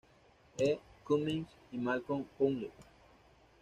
[0.57, 0.79] E.
[1.05, 2.71] Cummings y Malcolm Cowley.